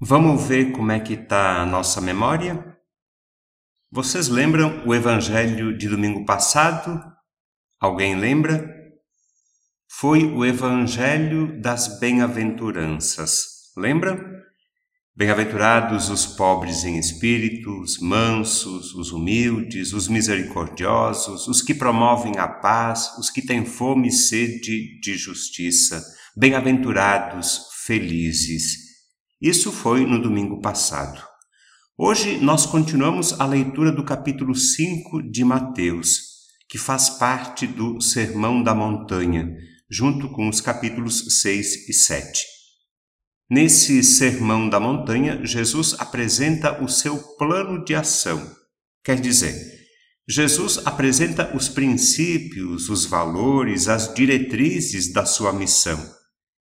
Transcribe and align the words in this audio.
Vamos 0.00 0.46
ver 0.46 0.70
como 0.70 0.92
é 0.92 1.00
que 1.00 1.14
está 1.14 1.60
a 1.60 1.66
nossa 1.66 2.00
memória? 2.00 2.78
Vocês 3.90 4.28
lembram 4.28 4.86
o 4.86 4.94
evangelho 4.94 5.76
de 5.76 5.88
domingo 5.88 6.24
passado? 6.24 7.02
Alguém 7.80 8.14
lembra? 8.14 8.72
Foi 9.90 10.24
o 10.24 10.44
evangelho 10.44 11.60
das 11.60 11.98
bem-aventuranças. 11.98 13.72
Lembra? 13.76 14.24
Bem-aventurados 15.16 16.10
os 16.10 16.26
pobres 16.26 16.84
em 16.84 16.96
espírito, 16.96 17.68
os 17.80 17.98
mansos, 17.98 18.94
os 18.94 19.10
humildes, 19.10 19.92
os 19.92 20.06
misericordiosos, 20.06 21.48
os 21.48 21.60
que 21.60 21.74
promovem 21.74 22.38
a 22.38 22.46
paz, 22.46 23.18
os 23.18 23.30
que 23.30 23.42
têm 23.42 23.66
fome 23.66 24.06
e 24.06 24.12
sede 24.12 25.00
de 25.00 25.16
justiça. 25.16 26.00
Bem-aventurados, 26.36 27.66
felizes. 27.84 28.87
Isso 29.40 29.70
foi 29.70 30.04
no 30.04 30.20
domingo 30.20 30.60
passado. 30.60 31.22
Hoje 31.96 32.38
nós 32.38 32.66
continuamos 32.66 33.38
a 33.40 33.46
leitura 33.46 33.92
do 33.92 34.04
capítulo 34.04 34.52
5 34.52 35.30
de 35.30 35.44
Mateus, 35.44 36.22
que 36.68 36.76
faz 36.76 37.08
parte 37.08 37.64
do 37.64 38.00
Sermão 38.00 38.60
da 38.60 38.74
Montanha, 38.74 39.48
junto 39.88 40.28
com 40.30 40.48
os 40.48 40.60
capítulos 40.60 41.40
6 41.40 41.88
e 41.88 41.92
7. 41.92 42.42
Nesse 43.48 44.02
Sermão 44.02 44.68
da 44.68 44.80
Montanha, 44.80 45.40
Jesus 45.46 45.94
apresenta 46.00 46.82
o 46.82 46.88
seu 46.88 47.16
plano 47.36 47.84
de 47.84 47.94
ação. 47.94 48.44
Quer 49.04 49.20
dizer, 49.20 49.54
Jesus 50.28 50.84
apresenta 50.84 51.56
os 51.56 51.68
princípios, 51.68 52.88
os 52.88 53.04
valores, 53.04 53.86
as 53.86 54.12
diretrizes 54.12 55.12
da 55.12 55.24
sua 55.24 55.52
missão 55.52 56.17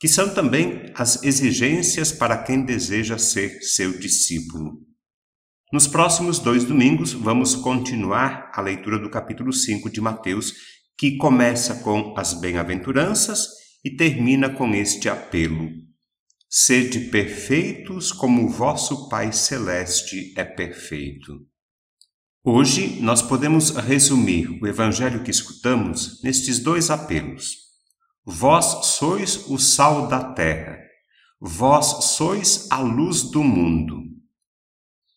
que 0.00 0.08
são 0.08 0.32
também 0.32 0.90
as 0.94 1.22
exigências 1.22 2.10
para 2.10 2.42
quem 2.42 2.64
deseja 2.64 3.18
ser 3.18 3.60
seu 3.60 3.98
discípulo. 3.98 4.80
Nos 5.70 5.86
próximos 5.86 6.38
dois 6.38 6.64
domingos, 6.64 7.12
vamos 7.12 7.54
continuar 7.54 8.50
a 8.54 8.62
leitura 8.62 8.98
do 8.98 9.10
capítulo 9.10 9.52
5 9.52 9.90
de 9.90 10.00
Mateus, 10.00 10.54
que 10.98 11.18
começa 11.18 11.76
com 11.82 12.14
as 12.16 12.32
bem-aventuranças 12.32 13.46
e 13.84 13.94
termina 13.94 14.48
com 14.48 14.74
este 14.74 15.08
apelo: 15.08 15.68
Sede 16.48 17.10
perfeitos 17.10 18.10
como 18.10 18.46
o 18.46 18.48
vosso 18.48 19.06
Pai 19.10 19.32
Celeste 19.32 20.32
é 20.34 20.44
perfeito. 20.44 21.46
Hoje 22.42 23.00
nós 23.02 23.20
podemos 23.20 23.68
resumir 23.70 24.48
o 24.62 24.66
evangelho 24.66 25.22
que 25.22 25.30
escutamos 25.30 26.22
nestes 26.24 26.58
dois 26.58 26.88
apelos. 26.88 27.69
Vós 28.24 28.86
sois 28.86 29.48
o 29.48 29.58
sal 29.58 30.06
da 30.06 30.32
terra, 30.34 30.78
vós 31.40 32.04
sois 32.16 32.70
a 32.70 32.78
luz 32.78 33.22
do 33.22 33.42
mundo. 33.42 34.02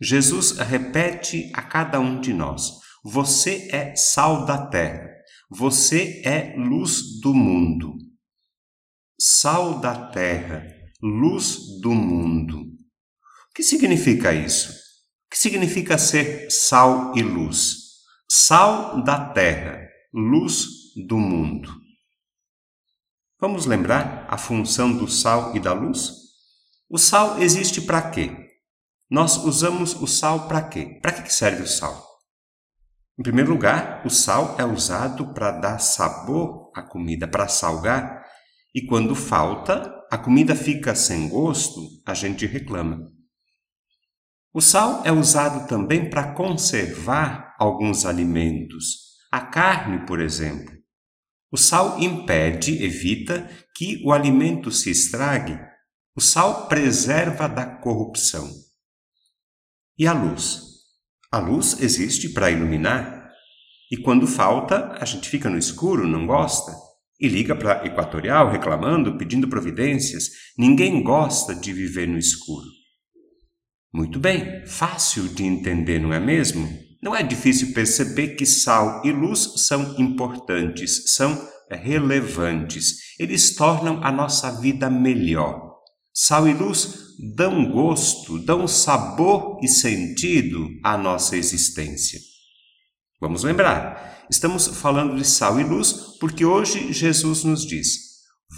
Jesus 0.00 0.58
repete 0.58 1.50
a 1.54 1.62
cada 1.62 2.00
um 2.00 2.20
de 2.20 2.32
nós: 2.32 2.80
Você 3.04 3.68
é 3.70 3.94
sal 3.94 4.44
da 4.44 4.66
terra, 4.66 5.08
você 5.48 6.22
é 6.24 6.56
luz 6.56 7.20
do 7.20 7.32
mundo. 7.32 7.94
Sal 9.20 9.78
da 9.78 10.08
terra, 10.10 10.66
luz 11.00 11.80
do 11.80 11.92
mundo. 11.92 12.60
O 12.60 13.54
que 13.54 13.62
significa 13.62 14.32
isso? 14.32 14.70
O 14.70 15.30
que 15.30 15.38
significa 15.38 15.96
ser 15.98 16.50
sal 16.50 17.12
e 17.16 17.22
luz? 17.22 17.76
Sal 18.28 19.02
da 19.04 19.32
terra, 19.32 19.80
luz 20.12 20.66
do 21.06 21.16
mundo. 21.16 21.87
Vamos 23.40 23.66
lembrar 23.66 24.26
a 24.28 24.36
função 24.36 24.96
do 24.96 25.06
sal 25.06 25.54
e 25.54 25.60
da 25.60 25.72
luz? 25.72 26.10
O 26.90 26.98
sal 26.98 27.40
existe 27.40 27.80
para 27.80 28.10
quê? 28.10 28.36
Nós 29.08 29.36
usamos 29.36 29.94
o 29.94 30.08
sal 30.08 30.48
para 30.48 30.60
quê? 30.60 30.98
Para 31.00 31.12
que 31.12 31.32
serve 31.32 31.62
o 31.62 31.66
sal? 31.68 32.04
Em 33.16 33.22
primeiro 33.22 33.52
lugar, 33.52 34.02
o 34.04 34.10
sal 34.10 34.56
é 34.58 34.64
usado 34.64 35.32
para 35.34 35.52
dar 35.52 35.78
sabor 35.78 36.72
à 36.74 36.82
comida, 36.82 37.28
para 37.28 37.46
salgar, 37.46 38.24
e 38.74 38.84
quando 38.84 39.14
falta, 39.14 39.88
a 40.10 40.18
comida 40.18 40.56
fica 40.56 40.92
sem 40.96 41.28
gosto, 41.28 41.80
a 42.04 42.14
gente 42.14 42.44
reclama. 42.44 43.08
O 44.52 44.60
sal 44.60 45.02
é 45.04 45.12
usado 45.12 45.68
também 45.68 46.10
para 46.10 46.34
conservar 46.34 47.54
alguns 47.56 48.04
alimentos. 48.04 49.16
A 49.30 49.42
carne, 49.42 50.04
por 50.06 50.20
exemplo. 50.20 50.77
O 51.50 51.56
sal 51.56 51.98
impede, 51.98 52.82
evita 52.82 53.48
que 53.74 54.02
o 54.04 54.12
alimento 54.12 54.70
se 54.70 54.90
estrague. 54.90 55.58
O 56.14 56.20
sal 56.20 56.68
preserva 56.68 57.48
da 57.48 57.64
corrupção. 57.64 58.50
E 59.98 60.06
a 60.06 60.12
luz? 60.12 60.62
A 61.30 61.38
luz 61.38 61.80
existe 61.80 62.30
para 62.30 62.50
iluminar. 62.50 63.30
E 63.90 63.96
quando 63.96 64.26
falta, 64.26 64.96
a 65.00 65.04
gente 65.04 65.28
fica 65.28 65.48
no 65.48 65.58
escuro, 65.58 66.06
não 66.06 66.26
gosta. 66.26 66.72
E 67.20 67.28
liga 67.28 67.56
para 67.56 67.84
Equatorial 67.86 68.50
reclamando, 68.50 69.16
pedindo 69.16 69.48
providências. 69.48 70.28
Ninguém 70.56 71.02
gosta 71.02 71.54
de 71.54 71.72
viver 71.72 72.06
no 72.06 72.18
escuro. 72.18 72.66
Muito 73.92 74.18
bem, 74.18 74.66
fácil 74.66 75.28
de 75.28 75.44
entender, 75.44 75.98
não 75.98 76.12
é 76.12 76.20
mesmo? 76.20 76.87
Não 77.00 77.14
é 77.14 77.22
difícil 77.22 77.72
perceber 77.72 78.34
que 78.34 78.44
sal 78.44 79.02
e 79.04 79.12
luz 79.12 79.52
são 79.66 79.94
importantes, 79.98 81.14
são 81.14 81.48
relevantes. 81.70 83.16
Eles 83.18 83.54
tornam 83.54 84.02
a 84.02 84.10
nossa 84.10 84.60
vida 84.60 84.90
melhor. 84.90 85.68
Sal 86.12 86.48
e 86.48 86.52
luz 86.52 87.08
dão 87.36 87.70
gosto, 87.70 88.38
dão 88.38 88.66
sabor 88.66 89.58
e 89.62 89.68
sentido 89.68 90.68
à 90.84 90.98
nossa 90.98 91.36
existência. 91.36 92.18
Vamos 93.20 93.44
lembrar, 93.44 94.26
estamos 94.30 94.66
falando 94.66 95.16
de 95.16 95.24
sal 95.24 95.60
e 95.60 95.64
luz 95.64 96.16
porque 96.20 96.44
hoje 96.44 96.92
Jesus 96.92 97.44
nos 97.44 97.64
diz: 97.64 97.98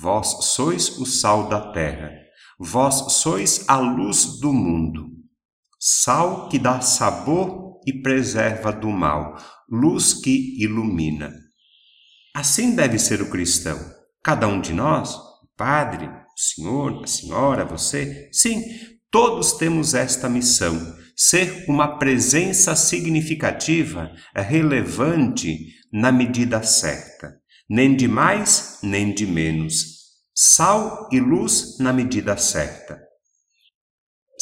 Vós 0.01 0.45
sois 0.45 0.99
o 0.99 1.05
sal 1.05 1.49
da 1.49 1.73
terra, 1.73 2.11
vós 2.59 3.13
sois 3.15 3.65
a 3.69 3.77
luz 3.77 4.39
do 4.41 4.53
mundo. 4.53 5.09
Sal 5.79 6.49
que 6.49 6.59
dá 6.59 6.81
sabor 6.81 7.60
e 7.87 7.93
preserva 8.03 8.73
do 8.73 8.89
mal, 8.89 9.37
luz 9.69 10.15
que 10.15 10.63
ilumina. 10.63 11.33
Assim 12.35 12.75
deve 12.75 12.99
ser 12.99 13.21
o 13.23 13.31
cristão. 13.31 13.79
Cada 14.23 14.47
um 14.47 14.61
de 14.61 14.73
nós, 14.73 15.15
o 15.15 15.49
padre, 15.57 16.07
o 16.07 16.41
senhor, 16.41 17.03
a 17.03 17.07
senhora, 17.07 17.65
você, 17.65 18.29
sim, 18.33 18.63
todos 19.11 19.53
temos 19.53 19.95
esta 19.95 20.29
missão: 20.29 20.79
ser 21.17 21.65
uma 21.69 21.99
presença 21.99 22.77
significativa, 22.77 24.11
relevante 24.35 25.59
na 25.93 26.13
medida 26.13 26.63
certa, 26.63 27.35
nem 27.69 27.97
de 27.97 28.07
mais 28.07 28.79
nem 28.83 29.13
de 29.13 29.27
menos. 29.27 30.01
Sal 30.35 31.09
e 31.13 31.21
luz 31.21 31.79
na 31.79 31.93
medida 31.93 32.37
certa. 32.37 33.10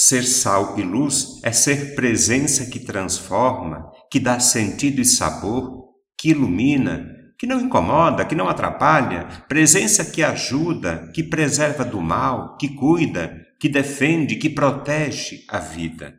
Ser 0.00 0.22
sal 0.22 0.78
e 0.78 0.82
luz 0.82 1.41
é 1.42 1.50
ser 1.50 1.97
presença 1.97 2.66
que 2.66 2.78
transforma, 2.78 3.91
que 4.09 4.20
dá 4.20 4.38
sentido 4.38 5.00
e 5.00 5.04
sabor, 5.04 5.88
que 6.16 6.28
ilumina, 6.28 7.04
que 7.36 7.48
não 7.48 7.60
incomoda, 7.60 8.25
que 8.25 8.36
não 8.36 8.48
atrapalha, 8.48 9.26
presença 9.48 10.04
que 10.04 10.22
ajuda, 10.22 11.10
que 11.12 11.25
preserva 11.25 11.84
do 11.84 12.00
mal, 12.00 12.56
que 12.56 12.76
cuida, 12.76 13.44
que 13.60 13.69
defende, 13.69 14.36
que 14.36 14.48
protege 14.48 15.44
a 15.48 15.59
vida. 15.59 16.15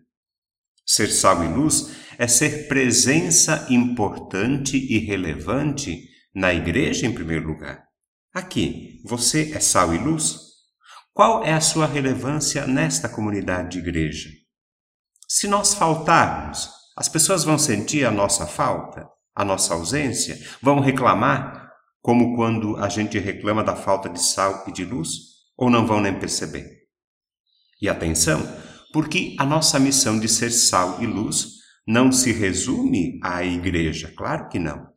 Ser 0.86 1.08
sal 1.08 1.42
e 1.46 1.48
luz 1.48 1.96
é 2.18 2.28
ser 2.28 2.68
presença 2.68 3.66
importante 3.70 4.76
e 4.76 4.98
relevante 4.98 6.04
na 6.36 6.54
igreja 6.54 7.08
em 7.08 7.14
primeiro 7.14 7.48
lugar. 7.48 7.86
Aqui, 8.34 9.02
você 9.06 9.54
é 9.56 9.62
sal 9.62 9.96
e 9.96 9.98
luz? 9.98 10.49
Qual 11.20 11.44
é 11.44 11.52
a 11.52 11.60
sua 11.60 11.86
relevância 11.86 12.66
nesta 12.66 13.10
comunidade 13.10 13.72
de 13.72 13.80
igreja? 13.80 14.30
Se 15.28 15.50
nós 15.50 15.74
faltarmos, 15.74 16.70
as 16.96 17.10
pessoas 17.10 17.44
vão 17.44 17.58
sentir 17.60 18.06
a 18.06 18.10
nossa 18.10 18.48
falta, 18.48 19.06
a 19.36 19.44
nossa 19.44 19.74
ausência, 19.74 20.40
vão 20.62 20.80
reclamar, 20.80 21.74
como 22.02 22.38
quando 22.38 22.78
a 22.78 22.88
gente 22.88 23.20
reclama 23.20 23.62
da 23.62 23.76
falta 23.76 24.08
de 24.08 24.24
sal 24.24 24.64
e 24.66 24.72
de 24.72 24.86
luz, 24.86 25.10
ou 25.58 25.70
não 25.70 25.86
vão 25.86 26.00
nem 26.00 26.18
perceber? 26.18 26.66
E 27.82 27.90
atenção, 27.90 28.42
porque 28.94 29.36
a 29.38 29.46
nossa 29.46 29.78
missão 29.78 30.18
de 30.18 30.30
ser 30.30 30.52
sal 30.52 31.04
e 31.04 31.06
luz 31.06 31.50
não 31.86 32.14
se 32.14 32.32
resume 32.32 33.20
à 33.22 33.44
igreja, 33.44 34.10
claro 34.16 34.48
que 34.48 34.58
não. 34.58 34.88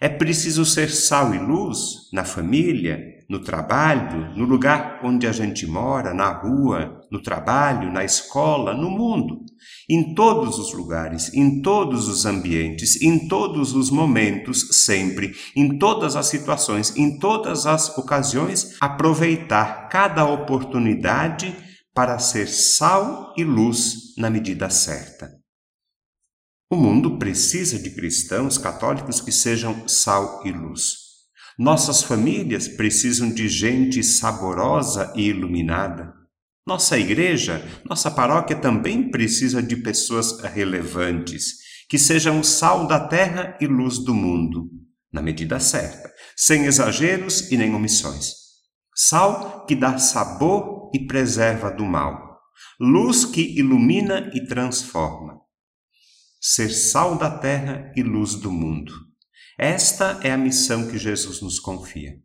É 0.00 0.08
preciso 0.08 0.64
ser 0.64 0.88
sal 0.88 1.34
e 1.34 1.38
luz 1.38 2.10
na 2.14 2.24
família, 2.24 3.15
no 3.28 3.40
trabalho, 3.42 4.34
no 4.36 4.44
lugar 4.44 5.00
onde 5.02 5.26
a 5.26 5.32
gente 5.32 5.66
mora, 5.66 6.14
na 6.14 6.30
rua, 6.30 7.00
no 7.10 7.20
trabalho, 7.20 7.92
na 7.92 8.04
escola, 8.04 8.74
no 8.74 8.90
mundo. 8.90 9.40
Em 9.88 10.14
todos 10.14 10.58
os 10.58 10.72
lugares, 10.72 11.32
em 11.34 11.60
todos 11.60 12.08
os 12.08 12.24
ambientes, 12.24 13.00
em 13.02 13.26
todos 13.28 13.74
os 13.74 13.90
momentos, 13.90 14.84
sempre, 14.84 15.34
em 15.56 15.78
todas 15.78 16.14
as 16.16 16.26
situações, 16.26 16.96
em 16.96 17.18
todas 17.18 17.66
as 17.66 17.96
ocasiões, 17.98 18.76
aproveitar 18.80 19.88
cada 19.88 20.24
oportunidade 20.24 21.56
para 21.94 22.18
ser 22.18 22.46
sal 22.46 23.32
e 23.36 23.42
luz 23.42 24.14
na 24.16 24.28
medida 24.28 24.68
certa. 24.70 25.30
O 26.70 26.76
mundo 26.76 27.16
precisa 27.16 27.78
de 27.78 27.90
cristãos 27.90 28.58
católicos 28.58 29.20
que 29.20 29.30
sejam 29.30 29.86
sal 29.88 30.42
e 30.44 30.50
luz. 30.50 31.05
Nossas 31.58 32.02
famílias 32.02 32.68
precisam 32.68 33.30
de 33.32 33.48
gente 33.48 34.02
saborosa 34.02 35.10
e 35.16 35.28
iluminada. 35.28 36.12
Nossa 36.66 36.98
igreja, 36.98 37.66
nossa 37.88 38.10
paróquia 38.10 38.56
também 38.56 39.10
precisa 39.10 39.62
de 39.62 39.74
pessoas 39.76 40.38
relevantes, 40.40 41.54
que 41.88 41.98
sejam 41.98 42.42
sal 42.42 42.86
da 42.86 43.00
terra 43.08 43.56
e 43.58 43.66
luz 43.66 43.98
do 43.98 44.12
mundo, 44.12 44.68
na 45.10 45.22
medida 45.22 45.58
certa, 45.58 46.12
sem 46.36 46.66
exageros 46.66 47.50
e 47.50 47.56
nem 47.56 47.74
omissões. 47.74 48.32
Sal 48.94 49.64
que 49.64 49.74
dá 49.74 49.96
sabor 49.96 50.90
e 50.94 51.06
preserva 51.06 51.70
do 51.70 51.86
mal, 51.86 52.38
luz 52.78 53.24
que 53.24 53.58
ilumina 53.58 54.30
e 54.34 54.44
transforma. 54.46 55.40
Ser 56.38 56.68
sal 56.68 57.16
da 57.16 57.30
terra 57.30 57.92
e 57.96 58.02
luz 58.02 58.34
do 58.34 58.52
mundo. 58.52 58.92
Esta 59.58 60.20
é 60.22 60.30
a 60.30 60.36
missão 60.36 60.86
que 60.86 60.98
Jesus 60.98 61.40
nos 61.40 61.58
confia. 61.58 62.20